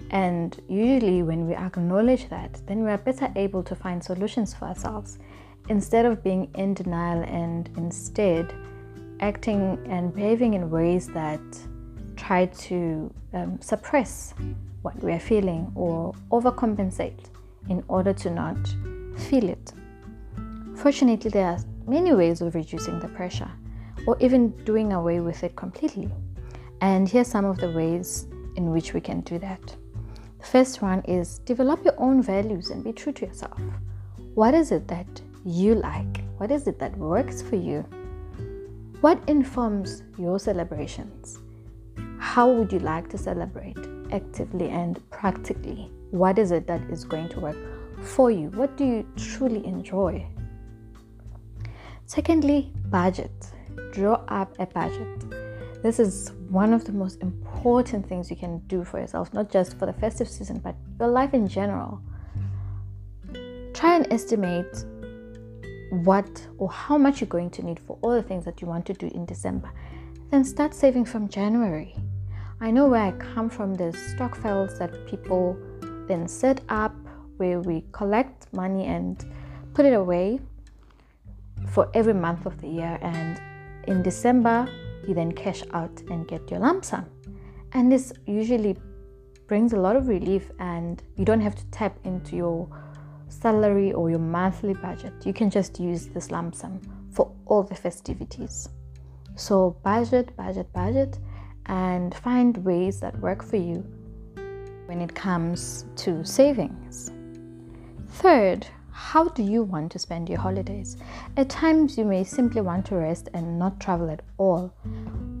And 0.09 0.59
usually, 0.67 1.21
when 1.21 1.47
we 1.47 1.53
acknowledge 1.53 2.27
that, 2.29 2.59
then 2.65 2.83
we 2.83 2.89
are 2.89 2.97
better 2.97 3.31
able 3.35 3.61
to 3.61 3.75
find 3.75 4.03
solutions 4.03 4.51
for 4.55 4.65
ourselves 4.65 5.19
instead 5.69 6.05
of 6.05 6.23
being 6.23 6.49
in 6.55 6.73
denial 6.73 7.21
and 7.23 7.69
instead 7.77 8.51
acting 9.19 9.79
and 9.87 10.13
behaving 10.13 10.55
in 10.55 10.71
ways 10.71 11.07
that 11.09 11.41
try 12.15 12.45
to 12.45 13.13
um, 13.33 13.59
suppress 13.61 14.33
what 14.81 14.95
we 15.03 15.11
are 15.11 15.19
feeling 15.19 15.71
or 15.75 16.13
overcompensate 16.31 17.25
in 17.69 17.83
order 17.87 18.13
to 18.13 18.29
not 18.29 18.57
feel 19.17 19.49
it. 19.49 19.73
Fortunately, 20.75 21.29
there 21.29 21.47
are 21.47 21.59
many 21.87 22.13
ways 22.13 22.41
of 22.41 22.53
reducing 22.55 22.99
the 22.99 23.07
pressure 23.09 23.49
or 24.05 24.17
even 24.19 24.49
doing 24.65 24.93
away 24.93 25.19
with 25.19 25.43
it 25.43 25.55
completely. 25.55 26.09
And 26.81 27.07
here 27.07 27.21
are 27.21 27.25
some 27.25 27.45
of 27.45 27.57
the 27.57 27.71
ways 27.71 28.27
in 28.55 28.71
which 28.71 28.93
we 28.93 29.01
can 29.01 29.21
do 29.21 29.39
that. 29.39 29.75
The 30.39 30.45
first 30.45 30.81
one 30.81 31.01
is 31.05 31.39
develop 31.39 31.83
your 31.83 31.95
own 31.97 32.21
values 32.21 32.69
and 32.69 32.83
be 32.83 32.93
true 32.93 33.13
to 33.13 33.25
yourself. 33.25 33.59
What 34.35 34.53
is 34.53 34.71
it 34.71 34.87
that 34.89 35.21
you 35.45 35.75
like? 35.75 36.23
What 36.37 36.51
is 36.51 36.67
it 36.67 36.77
that 36.79 36.95
works 36.97 37.41
for 37.41 37.55
you? 37.55 37.81
What 39.01 39.21
informs 39.27 40.03
your 40.17 40.39
celebrations? 40.39 41.39
How 42.35 42.49
would 42.49 42.73
you 42.73 42.79
like 42.79 43.07
to 43.11 43.17
celebrate? 43.17 43.77
actively 44.11 44.69
and 44.69 44.99
practically 45.09 45.89
what 46.11 46.37
is 46.37 46.51
it 46.51 46.67
that 46.67 46.81
is 46.89 47.05
going 47.05 47.29
to 47.29 47.39
work 47.39 47.57
for 48.01 48.29
you? 48.29 48.49
What 48.49 48.75
do 48.75 48.83
you 48.85 49.07
truly 49.15 49.65
enjoy? 49.65 50.27
Secondly, 52.05 52.73
budget. 52.89 53.31
Draw 53.93 54.21
up 54.27 54.53
a 54.59 54.65
budget. 54.65 55.81
This 55.81 55.97
is 55.97 56.33
one 56.49 56.73
of 56.73 56.83
the 56.83 56.91
most 56.91 57.21
important 57.21 58.05
things 58.09 58.29
you 58.29 58.35
can 58.35 58.59
do 58.67 58.83
for 58.83 58.99
yourself, 58.99 59.33
not 59.33 59.49
just 59.49 59.79
for 59.79 59.85
the 59.85 59.93
festive 59.93 60.27
season, 60.27 60.59
but 60.59 60.75
your 60.99 61.07
life 61.07 61.33
in 61.33 61.47
general. 61.47 62.01
Try 63.73 63.95
and 63.95 64.11
estimate 64.11 64.83
what 66.03 66.45
or 66.57 66.69
how 66.69 66.97
much 66.97 67.21
you're 67.21 67.27
going 67.27 67.51
to 67.51 67.65
need 67.65 67.79
for 67.79 67.97
all 68.01 68.11
the 68.11 68.23
things 68.23 68.43
that 68.43 68.61
you 68.61 68.67
want 68.67 68.85
to 68.87 68.93
do 68.93 69.07
in 69.07 69.25
December. 69.25 69.71
Then 70.31 70.43
start 70.43 70.73
saving 70.73 71.05
from 71.05 71.29
January. 71.29 71.95
I 72.61 72.71
know 72.71 72.87
where 72.87 73.01
I 73.01 73.11
come 73.11 73.49
from, 73.49 73.75
there's 73.75 73.97
stokvels 73.97 74.79
that 74.79 75.05
people 75.07 75.57
then 76.07 76.27
set 76.27 76.61
up 76.69 76.95
where 77.37 77.59
we 77.59 77.83
collect 77.91 78.47
money 78.53 78.85
and 78.85 79.23
put 79.73 79.85
it 79.85 79.93
away 79.93 80.39
for 81.67 81.89
every 81.93 82.13
month 82.13 82.45
of 82.45 82.61
the 82.61 82.67
year. 82.67 82.97
And 83.01 83.41
in 83.87 84.01
December, 84.01 84.67
you 85.05 85.13
then 85.13 85.33
cash 85.33 85.63
out 85.73 86.01
and 86.09 86.27
get 86.27 86.49
your 86.49 86.61
lump 86.61 86.85
sum. 86.85 87.05
And 87.73 87.91
this 87.91 88.13
usually 88.25 88.77
brings 89.47 89.73
a 89.73 89.77
lot 89.77 89.97
of 89.97 90.07
relief, 90.07 90.49
and 90.59 91.03
you 91.17 91.25
don't 91.25 91.41
have 91.41 91.55
to 91.55 91.65
tap 91.65 91.97
into 92.05 92.37
your 92.37 92.69
salary 93.27 93.91
or 93.91 94.09
your 94.09 94.19
monthly 94.19 94.73
budget. 94.73 95.13
You 95.25 95.33
can 95.33 95.49
just 95.49 95.79
use 95.79 96.07
this 96.07 96.31
lump 96.31 96.55
sum 96.55 96.79
for 97.11 97.31
all 97.45 97.63
the 97.63 97.75
festivities. 97.75 98.69
So, 99.35 99.75
budget, 99.83 100.35
budget, 100.37 100.71
budget 100.71 101.19
and 101.67 102.13
find 102.15 102.57
ways 102.57 102.99
that 102.99 103.17
work 103.19 103.43
for 103.43 103.57
you 103.57 103.85
when 104.85 105.01
it 105.01 105.15
comes 105.15 105.85
to 105.95 106.23
savings. 106.23 107.11
Third, 108.09 108.67
how 108.91 109.27
do 109.27 109.43
you 109.43 109.63
want 109.63 109.91
to 109.91 109.99
spend 109.99 110.29
your 110.29 110.39
holidays? 110.39 110.95
At 111.35 111.49
times, 111.49 111.97
you 111.97 112.05
may 112.05 112.23
simply 112.23 112.61
want 112.61 112.85
to 112.87 112.95
rest 112.95 113.29
and 113.33 113.59
not 113.59 113.79
travel 113.79 114.09
at 114.09 114.21
all. 114.37 114.73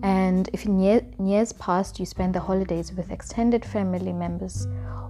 And 0.03 0.49
if 0.51 0.65
in, 0.65 0.79
year, 0.79 1.01
in 1.17 1.25
years 1.25 1.53
past 1.53 1.99
you 1.99 2.05
spent 2.05 2.33
the 2.33 2.39
holidays 2.39 2.91
with 2.91 3.11
extended 3.11 3.63
family 3.63 4.11
members 4.11 4.67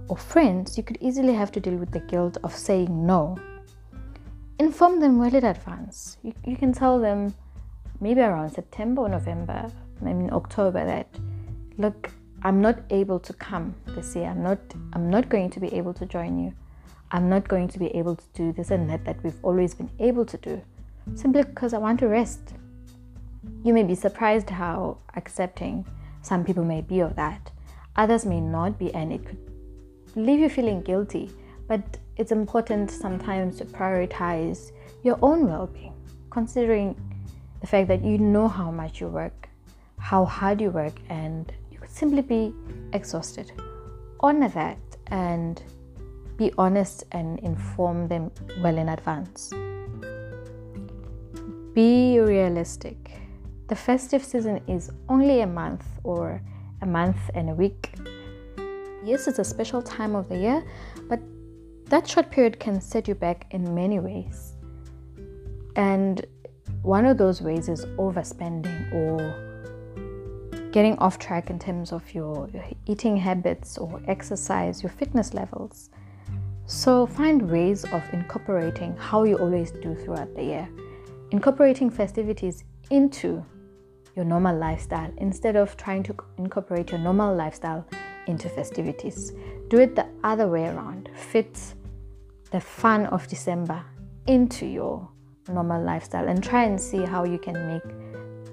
or 0.08 0.16
friends, 0.16 0.76
you 0.76 0.84
could 0.84 0.96
easily 1.00 1.34
have 1.34 1.50
to 1.52 1.60
deal 1.60 1.74
with 1.74 1.90
the 1.90 2.00
guilt 2.00 2.38
of 2.44 2.54
saying 2.54 3.06
no. 3.06 3.36
Inform 4.58 5.00
them 5.00 5.18
well 5.18 5.34
in 5.34 5.44
advance. 5.44 6.16
You, 6.22 6.32
you 6.44 6.56
can 6.56 6.72
tell 6.72 7.00
them 7.00 7.34
maybe 8.00 8.20
around 8.20 8.50
September 8.50 9.02
or 9.02 9.08
November, 9.08 9.70
I 10.00 10.12
mean 10.12 10.30
October, 10.32 10.84
that 10.84 11.08
look, 11.78 12.10
I'm 12.42 12.60
not 12.60 12.78
able 12.90 13.18
to 13.20 13.32
come 13.32 13.74
this 13.88 14.14
year. 14.14 14.26
I'm 14.26 14.42
not 14.42 14.58
I'm 14.92 15.10
not 15.10 15.28
going 15.28 15.50
to 15.50 15.60
be 15.60 15.72
able 15.74 15.94
to 15.94 16.06
join 16.06 16.38
you. 16.38 16.52
I'm 17.10 17.28
not 17.28 17.48
going 17.48 17.68
to 17.68 17.78
be 17.78 17.86
able 17.96 18.16
to 18.16 18.24
do 18.34 18.52
this 18.52 18.70
and 18.70 18.88
that 18.90 19.04
that 19.04 19.22
we've 19.22 19.42
always 19.42 19.74
been 19.74 19.90
able 19.98 20.24
to 20.26 20.36
do. 20.38 20.60
Simply 21.14 21.42
because 21.42 21.72
I 21.72 21.78
want 21.78 22.00
to 22.00 22.08
rest. 22.08 22.54
You 23.64 23.72
may 23.72 23.84
be 23.84 23.94
surprised 23.94 24.50
how 24.50 24.98
accepting 25.14 25.86
some 26.22 26.44
people 26.44 26.64
may 26.64 26.80
be 26.80 27.00
of 27.00 27.14
that. 27.16 27.50
Others 27.96 28.26
may 28.26 28.40
not 28.40 28.78
be, 28.78 28.92
and 28.92 29.12
it 29.12 29.24
could 29.24 29.38
leave 30.16 30.40
you 30.40 30.48
feeling 30.48 30.82
guilty. 30.82 31.30
But 31.68 31.98
it's 32.16 32.32
important 32.32 32.90
sometimes 32.90 33.56
to 33.58 33.64
prioritize 33.64 34.72
your 35.02 35.18
own 35.22 35.48
well 35.48 35.66
being, 35.66 35.94
considering 36.30 36.96
the 37.60 37.66
fact 37.66 37.88
that 37.88 38.04
you 38.04 38.18
know 38.18 38.48
how 38.48 38.70
much 38.70 39.00
you 39.00 39.08
work, 39.08 39.48
how 39.98 40.24
hard 40.24 40.60
you 40.60 40.70
work, 40.70 40.94
and 41.08 41.52
you 41.70 41.78
could 41.78 41.90
simply 41.90 42.22
be 42.22 42.52
exhausted. 42.92 43.52
Honor 44.20 44.48
that 44.48 44.78
and 45.08 45.62
be 46.36 46.52
honest 46.58 47.04
and 47.12 47.38
inform 47.40 48.08
them 48.08 48.30
well 48.60 48.76
in 48.76 48.88
advance. 48.90 49.50
Be 51.74 52.20
realistic. 52.20 53.10
The 53.68 53.76
festive 53.76 54.24
season 54.24 54.60
is 54.66 54.90
only 55.08 55.40
a 55.40 55.46
month 55.46 55.84
or 56.04 56.40
a 56.82 56.86
month 56.86 57.18
and 57.34 57.50
a 57.50 57.54
week. 57.54 57.92
Yes, 59.04 59.26
it's 59.28 59.38
a 59.38 59.44
special 59.44 59.82
time 59.82 60.14
of 60.14 60.28
the 60.28 60.38
year, 60.38 60.64
but 61.08 61.20
that 61.86 62.08
short 62.08 62.30
period 62.30 62.58
can 62.58 62.80
set 62.80 63.08
you 63.08 63.14
back 63.14 63.46
in 63.50 63.74
many 63.74 64.00
ways. 64.00 64.54
And 65.76 66.24
one 66.82 67.04
of 67.04 67.18
those 67.18 67.42
ways 67.42 67.68
is 67.68 67.84
overspending 67.96 68.92
or 68.92 69.42
getting 70.72 70.98
off 70.98 71.18
track 71.18 71.50
in 71.50 71.58
terms 71.58 71.92
of 71.92 72.14
your 72.14 72.48
eating 72.86 73.16
habits 73.16 73.78
or 73.78 74.00
exercise, 74.08 74.82
your 74.82 74.90
fitness 74.90 75.34
levels. 75.34 75.90
So 76.66 77.06
find 77.06 77.50
ways 77.50 77.84
of 77.84 78.02
incorporating 78.12 78.96
how 78.96 79.24
you 79.24 79.36
always 79.36 79.70
do 79.70 79.94
throughout 79.94 80.34
the 80.34 80.42
year. 80.42 80.68
Incorporating 81.30 81.90
festivities 81.90 82.64
into 82.90 83.44
your 84.14 84.24
normal 84.24 84.56
lifestyle 84.56 85.12
instead 85.18 85.56
of 85.56 85.76
trying 85.76 86.02
to 86.02 86.14
incorporate 86.38 86.90
your 86.90 87.00
normal 87.00 87.34
lifestyle 87.34 87.86
into 88.26 88.48
festivities. 88.48 89.32
Do 89.68 89.78
it 89.80 89.94
the 89.94 90.06
other 90.24 90.48
way 90.48 90.66
around. 90.66 91.08
Fit 91.14 91.74
the 92.50 92.60
fun 92.60 93.06
of 93.06 93.26
December 93.28 93.84
into 94.26 94.66
your 94.66 95.08
normal 95.48 95.82
lifestyle 95.82 96.28
and 96.28 96.42
try 96.42 96.64
and 96.64 96.80
see 96.80 97.04
how 97.04 97.24
you 97.24 97.38
can 97.38 97.54
make 97.66 97.82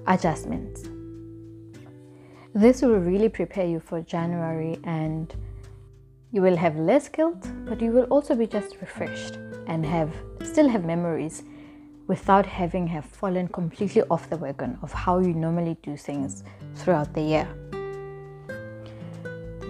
adjustments. 0.06 0.88
This 2.54 2.82
will 2.82 2.98
really 2.98 3.28
prepare 3.28 3.66
you 3.66 3.80
for 3.80 4.00
January 4.00 4.78
and 4.84 5.34
you 6.30 6.42
will 6.42 6.56
have 6.56 6.76
less 6.76 7.08
guilt, 7.08 7.48
but 7.66 7.80
you 7.80 7.90
will 7.90 8.04
also 8.04 8.34
be 8.34 8.46
just 8.46 8.76
refreshed 8.80 9.36
and 9.66 9.84
have 9.84 10.12
still 10.42 10.68
have 10.68 10.84
memories 10.84 11.42
without 12.06 12.44
having 12.44 12.86
have 12.86 13.04
fallen 13.04 13.48
completely 13.48 14.02
off 14.10 14.28
the 14.28 14.36
wagon 14.36 14.78
of 14.82 14.92
how 14.92 15.18
you 15.18 15.32
normally 15.32 15.76
do 15.82 15.96
things 15.96 16.44
throughout 16.74 17.12
the 17.14 17.20
year. 17.20 17.48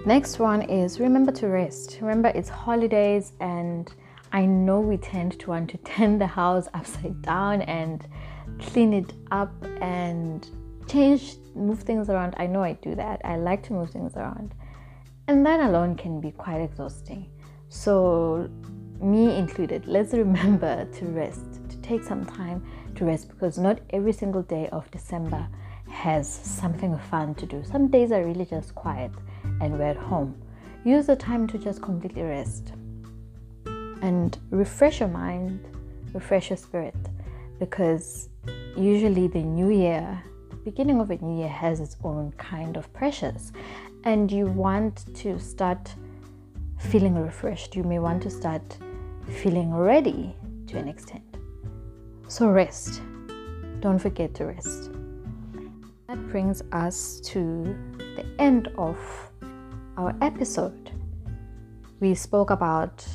Next 0.05 0.39
one 0.39 0.63
is 0.63 1.01
remember 1.01 1.33
to 1.33 1.49
rest. 1.49 1.99
Remember 2.03 2.29
it's 2.35 2.49
holidays 2.49 3.33
and 3.41 3.91
I 4.35 4.47
know 4.47 4.81
we 4.81 4.97
tend 4.97 5.39
to 5.39 5.51
want 5.51 5.71
to 5.71 5.79
turn 5.79 6.19
the 6.19 6.27
house 6.27 6.67
upside 6.75 7.23
down 7.23 7.63
and 7.63 8.05
clean 8.59 8.93
it 8.93 9.13
up 9.31 9.55
and 9.81 10.45
change 10.89 11.37
move 11.55 11.79
things 11.85 12.11
around. 12.11 12.35
I 12.37 12.49
know 12.49 12.61
I 12.61 12.73
do 12.73 12.97
that. 12.97 13.21
I 13.25 13.37
like 13.37 13.63
to 13.65 13.73
move 13.73 13.91
things 13.91 14.17
around. 14.17 14.53
And 15.29 15.47
that 15.47 15.61
alone 15.61 15.95
can 15.95 16.21
be 16.21 16.33
quite 16.33 16.61
exhausting. 16.61 17.31
So, 17.69 18.51
me 19.01 19.37
included, 19.37 19.87
let's 19.87 20.13
remember 20.13 20.85
to 20.85 21.05
rest, 21.07 21.61
to 21.69 21.77
take 21.77 22.03
some 22.03 22.27
time 22.27 22.67
to 22.97 23.05
rest 23.05 23.29
because 23.29 23.57
not 23.57 23.79
every 23.91 24.13
single 24.13 24.43
day 24.43 24.69
of 24.73 24.91
December 24.91 25.47
has 25.89 26.29
something 26.29 26.99
fun 26.99 27.37
to 27.37 27.47
do. 27.47 27.63
Some 27.63 27.87
days 27.87 28.11
are 28.11 28.25
really 28.25 28.47
just 28.47 28.75
quiet 28.75 29.13
and 29.61 29.79
we're 29.79 29.85
at 29.85 29.97
home. 29.97 30.43
Use 30.85 31.07
the 31.07 31.15
time 31.15 31.47
to 31.47 31.57
just 31.57 31.81
completely 31.81 32.23
rest 32.23 32.73
and 34.05 34.39
refresh 34.51 35.01
your 35.01 35.09
mind, 35.09 35.65
refresh 36.13 36.51
your 36.51 36.59
spirit 36.59 36.95
because 37.59 38.29
usually 38.77 39.29
the 39.29 39.43
new 39.43 39.71
year, 39.71 40.23
beginning 40.63 41.01
of 41.01 41.11
a 41.11 41.17
new 41.17 41.39
year 41.39 41.49
has 41.49 41.81
its 41.81 41.97
own 42.05 42.31
kind 42.33 42.77
of 42.77 42.93
pressures 42.93 43.51
and 44.05 44.31
you 44.31 44.45
want 44.45 45.07
to 45.15 45.39
start 45.41 45.95
feeling 46.79 47.15
refreshed, 47.15 47.75
you 47.75 47.83
may 47.83 47.99
want 47.99 48.23
to 48.23 48.29
start 48.29 48.77
feeling 49.41 49.73
ready 49.73 50.37
to 50.67 50.77
an 50.77 50.87
extent. 50.87 51.25
So, 52.29 52.49
rest. 52.49 53.01
Don't 53.81 53.99
forget 53.99 54.35
to 54.35 54.45
rest. 54.45 54.91
That 56.09 56.29
brings 56.29 56.63
us 56.73 57.21
to 57.25 57.75
the 58.17 58.27
end 58.39 58.69
of 58.77 58.99
our 59.97 60.15
episode. 60.21 60.91
We 62.01 62.15
spoke 62.15 62.51
about 62.51 63.07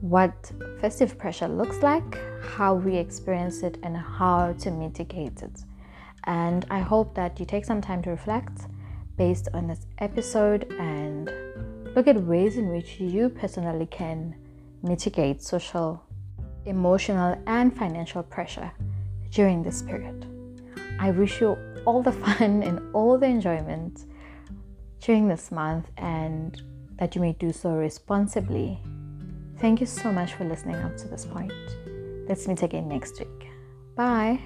what 0.00 0.52
festive 0.80 1.18
pressure 1.18 1.48
looks 1.48 1.82
like, 1.82 2.18
how 2.42 2.74
we 2.74 2.96
experience 2.96 3.62
it, 3.62 3.78
and 3.82 3.96
how 3.96 4.52
to 4.54 4.70
mitigate 4.70 5.42
it. 5.42 5.64
And 6.24 6.66
I 6.70 6.80
hope 6.80 7.14
that 7.14 7.40
you 7.40 7.46
take 7.46 7.64
some 7.64 7.80
time 7.80 8.02
to 8.02 8.10
reflect 8.10 8.66
based 9.16 9.48
on 9.54 9.66
this 9.66 9.86
episode 9.98 10.72
and 10.78 11.30
look 11.96 12.06
at 12.06 12.16
ways 12.22 12.56
in 12.56 12.68
which 12.68 13.00
you 13.00 13.28
personally 13.28 13.86
can 13.86 14.34
mitigate 14.82 15.42
social, 15.42 16.02
emotional, 16.66 17.40
and 17.46 17.76
financial 17.76 18.22
pressure 18.22 18.70
during 19.30 19.62
this 19.62 19.82
period. 19.82 20.26
I 21.00 21.10
wish 21.10 21.40
you 21.40 21.56
all 21.84 22.02
the 22.02 22.12
fun 22.24 22.62
and 22.62 22.80
all 22.94 23.18
the 23.18 23.26
enjoyment 23.26 24.04
during 25.00 25.28
this 25.28 25.50
month 25.50 25.90
and 25.96 26.60
that 26.98 27.14
you 27.14 27.20
may 27.20 27.32
do 27.32 27.52
so 27.52 27.70
responsibly. 27.70 28.80
Thank 29.58 29.80
you 29.80 29.86
so 29.86 30.12
much 30.12 30.34
for 30.34 30.44
listening 30.44 30.76
up 30.76 30.96
to 30.98 31.08
this 31.08 31.24
point. 31.24 31.52
Let's 32.28 32.46
meet 32.46 32.62
again 32.62 32.88
next 32.88 33.18
week. 33.18 33.48
Bye. 33.96 34.40